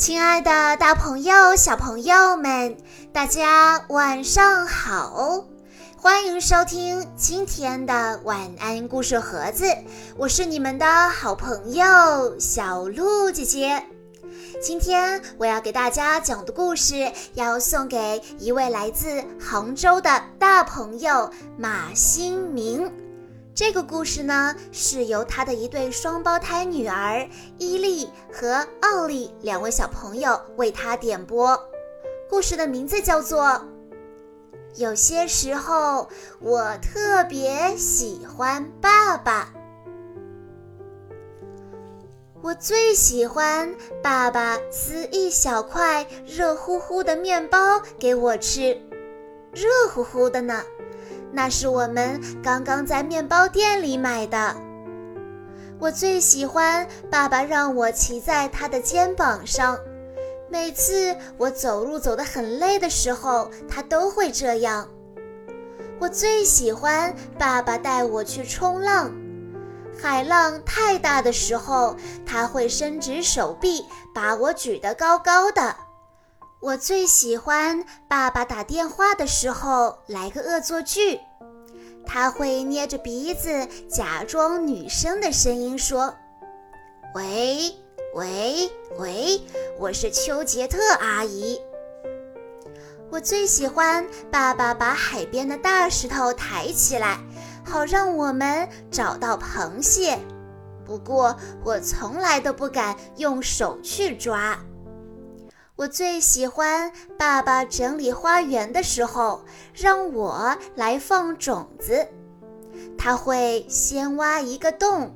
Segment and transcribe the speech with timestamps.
[0.00, 2.74] 亲爱的，大朋友、小朋友们，
[3.12, 5.44] 大家晚上好！
[5.94, 9.66] 欢迎收听今天的晚安故事盒子，
[10.16, 11.84] 我是你们的好朋友
[12.40, 13.84] 小鹿姐姐。
[14.62, 22.90] 今天我要给大家讲的故事，要送给一位来自杭州的大朋友马新明。
[23.60, 27.28] 这个故事呢，是由他的一对双胞胎女儿
[27.58, 31.62] 伊利和奥利两位小朋友为他点播。
[32.26, 33.44] 故事的名字叫做
[34.76, 36.08] 《有些时候
[36.40, 39.52] 我特别喜欢爸爸》。
[42.40, 47.58] 我最喜欢爸爸撕一小块热乎乎的面包
[47.98, 48.80] 给我吃，
[49.52, 50.62] 热乎乎的呢。
[51.32, 54.56] 那是我们刚刚在面包店里买的。
[55.78, 59.78] 我最喜欢爸爸让我骑在他的肩膀上，
[60.50, 64.86] 每次我走路走得很累的时候，他都会这样。
[65.98, 69.10] 我最喜欢爸爸带我去冲浪，
[69.98, 73.84] 海浪太大的时候，他会伸直手臂
[74.14, 75.76] 把我举得高高的。
[76.60, 81.18] 我最喜欢爸爸打电话的时候来个恶作剧，
[82.04, 86.14] 他会捏着鼻子假装女生的声音说
[87.16, 87.74] ：“喂
[88.14, 89.40] 喂喂，
[89.78, 91.58] 我是丘杰特阿姨。”
[93.10, 97.18] 我最喜欢爸爸把海边的大石头抬起来，
[97.64, 100.18] 好让我们找到螃蟹。
[100.84, 104.58] 不过我从来都不敢用手去抓。
[105.80, 109.42] 我最喜欢爸爸整理花园的时候，
[109.72, 112.06] 让我来放种子。
[112.98, 115.10] 他会先挖一个洞，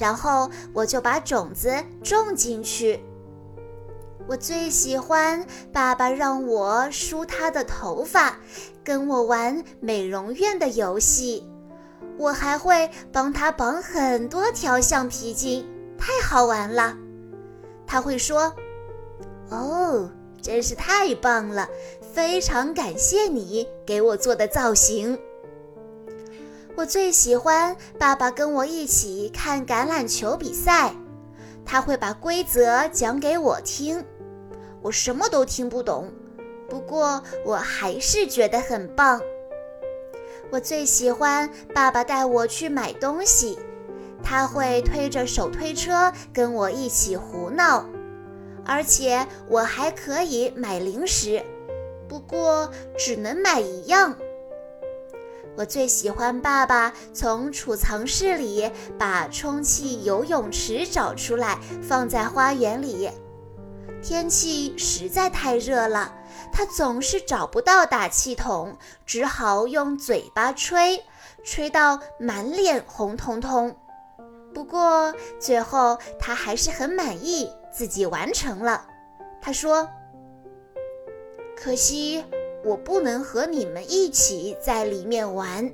[0.00, 1.70] 然后我就把种子
[2.02, 3.04] 种进去。
[4.26, 8.34] 我最喜欢爸爸让我梳他的头发，
[8.82, 11.46] 跟我玩美容院的游戏。
[12.16, 15.68] 我还会帮他绑很多条橡皮筋，
[15.98, 16.96] 太好玩了。
[17.86, 18.50] 他会说。
[19.50, 20.10] 哦，
[20.42, 21.68] 真是太棒了！
[22.12, 25.18] 非常感谢你给我做的造型。
[26.76, 30.94] 我最喜欢爸爸跟我一起看橄榄球比赛，
[31.64, 34.04] 他会把规则讲给我听。
[34.80, 36.12] 我什么都听不懂，
[36.68, 39.20] 不过我还是觉得很棒。
[40.50, 43.58] 我最喜欢爸爸带我去买东西，
[44.22, 47.84] 他会推着手推车跟我一起胡闹。
[48.68, 51.42] 而且我还可以买零食，
[52.06, 54.14] 不过只能买一样。
[55.56, 63.10] 我最喜欢爸爸从储藏室里把充气游泳池找出来，放在花园里。
[64.00, 66.14] 天气实在太热了，
[66.52, 71.02] 他总是找不到打气筒，只好用嘴巴吹，
[71.42, 73.74] 吹到满脸红彤彤。
[74.54, 77.50] 不过最后他还是很满意。
[77.78, 78.84] 自己完成了，
[79.40, 79.88] 他说
[81.56, 82.24] ：“可惜
[82.64, 85.72] 我不能和你们一起在里面玩。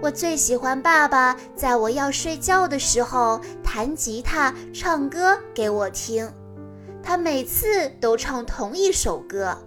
[0.00, 6.32] 我最喜欢爸爸在我要睡觉的时候弹吉他、唱歌给我听。
[7.02, 9.58] 他每次都唱同一首歌，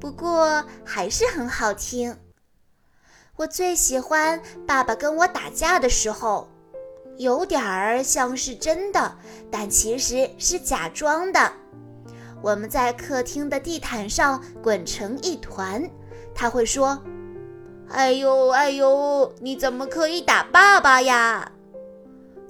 [0.00, 2.16] 不过还是很好听。
[3.36, 6.48] 我最喜欢爸爸跟我打架的时候。”
[7.18, 9.16] 有点儿像是真的，
[9.50, 11.52] 但其实是假装的。
[12.42, 15.88] 我们在客厅的地毯上滚成一团，
[16.34, 17.00] 他会说
[17.88, 21.52] ：“哎呦哎呦，你怎么可以打爸爸呀？”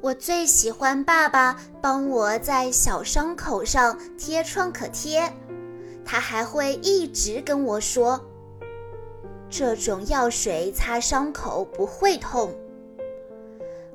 [0.00, 5.32] 我最喜欢爸爸帮我在小伤口上贴创可贴，
[6.04, 8.18] 他还会一直跟我说
[9.50, 12.52] ：“这种药水擦伤口不会痛。”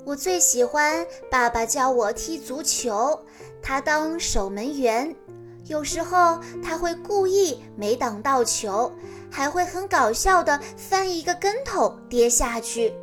[0.07, 3.19] 我最喜欢爸爸教我踢足球，
[3.61, 5.13] 他当守门员，
[5.65, 8.89] 有时候他会故意没挡到球，
[9.29, 12.93] 还会很搞笑的翻一个跟头跌下去。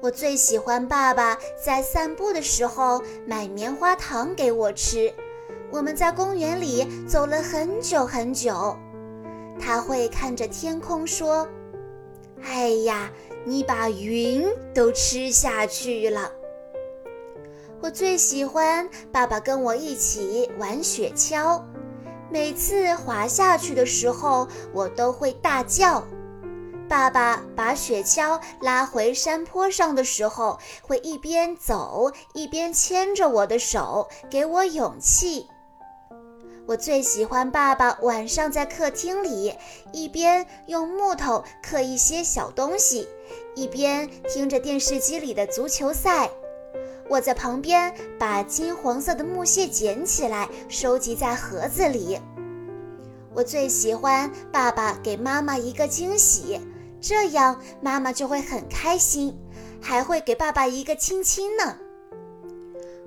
[0.00, 5.12] 我最喜欢爸爸在散步的时候买棉花糖给我吃，
[5.72, 8.76] 我们在公园里走了很久很久，
[9.58, 11.48] 他会看着天空说
[12.46, 13.10] ：“哎呀。”
[13.44, 16.30] 你把云都吃下去了。
[17.80, 21.62] 我最喜欢爸爸跟我一起玩雪橇，
[22.30, 26.04] 每次滑下去的时候，我都会大叫。
[26.88, 35.46] 爸爸把雪橇拉回山坡上的时候，会一边走一边牵着我的手，给我勇气。
[36.66, 39.54] 我最喜欢爸爸晚上在客厅里，
[39.92, 43.08] 一边用木头刻一些小东西，
[43.54, 46.30] 一边听着电视机里的足球赛。
[47.08, 52.18] 我在旁边把金黄色的木屑捡起来，收集在盒子里。
[53.34, 56.60] 我最喜欢爸爸给妈妈一个惊喜，
[57.00, 59.36] 这样妈妈就会很开心，
[59.80, 61.76] 还会给爸爸一个亲亲呢。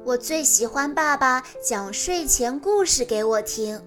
[0.05, 3.81] 我最喜欢爸爸讲睡前故事给我听，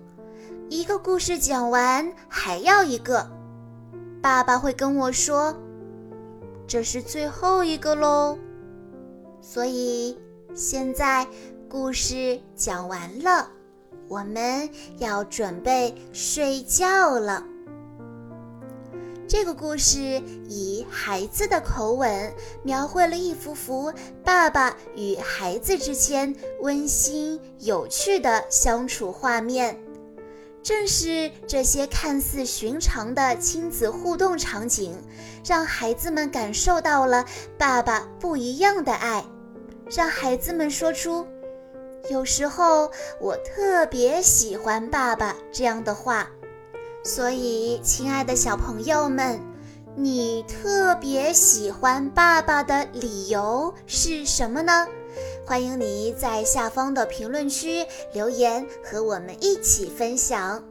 [0.70, 3.30] 一个故事讲完还要一个。
[4.22, 5.54] 爸爸会跟我说
[6.66, 8.38] ：“这是最后一个喽。”
[9.40, 10.18] 所以
[10.54, 11.26] 现在
[11.68, 13.48] 故事讲完了，
[14.08, 14.68] 我们
[14.98, 17.44] 要准备睡觉了。
[19.28, 22.32] 这个故事以孩子的口吻
[22.62, 23.92] 描绘了一幅幅
[24.24, 29.76] 爸爸与孩子之间温馨有趣的相处画面。
[30.66, 34.92] 正是这些看似寻常的亲子互动场景，
[35.44, 37.24] 让孩子们感受到了
[37.56, 39.24] 爸爸不一样的爱，
[39.96, 41.24] 让孩子们说出
[42.10, 42.90] “有时候
[43.20, 46.28] 我特别喜欢爸爸”这样的话。
[47.04, 49.40] 所以，亲爱的小朋友们，
[49.98, 54.86] 你特别喜欢爸爸的理由是什么呢？
[55.46, 60.62] 欢迎你在下方的评论区留言，和我们一起分享。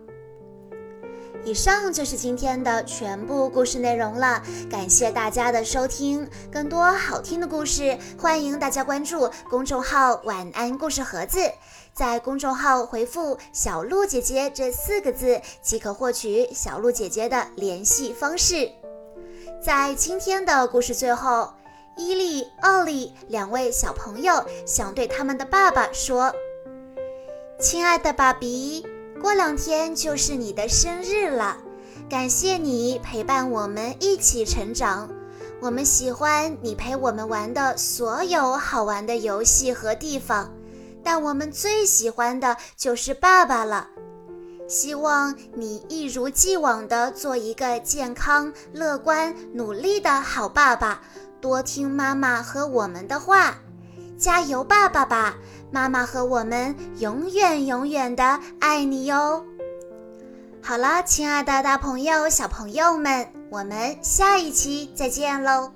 [1.43, 6.29] 以上就是今天的全部故事内容了，感谢大家的收听。
[6.51, 11.39] 更多好听的故事，欢迎大家关注公众号“晚安故事盒子”，
[11.95, 18.69] 在公众号回复“小鹿姐姐”这四个字，即可获取小鹿姐姐的联系方式。
[19.65, 21.51] 在今天的故事最后，
[21.97, 26.31] 伊利、奥利两位小朋友想对他们的爸爸说
[27.59, 28.85] ：“亲爱的爸比。”
[29.19, 31.57] 过两天就是你的生日了，
[32.07, 35.09] 感谢你陪伴我们一起成长。
[35.59, 40.53] 我们喜欢你陪我们玩的所有好玩的游戏和地方，
[41.03, 43.87] 但我们最喜欢的就是爸爸了。
[44.67, 51.01] 希望你一如既往地做一个健康、乐观、努力的好爸爸，
[51.39, 53.55] 多听妈妈和我们的话。
[54.17, 55.35] 加油吧，爸爸
[55.71, 59.43] 妈妈和我们永远永远的爱你哟！
[60.61, 65.71] 好了，亲爱的大朋友、小朋友们，我们下一期再见喽！